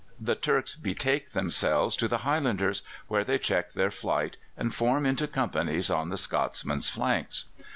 The 0.19 0.33
Turks 0.33 0.75
betake 0.75 1.29
themselves 1.33 1.95
to 1.97 2.07
the 2.07 2.25
Highlanders, 2.25 2.81
where 3.07 3.23
they 3.23 3.37
check 3.37 3.73
their 3.73 3.91
flight, 3.91 4.35
and 4.57 4.73
form 4.73 5.05
into 5.05 5.27
companies 5.27 5.91
on 5.91 6.09
the 6.09 6.17
Scotsmens' 6.17 6.89
flanks. 6.89 7.45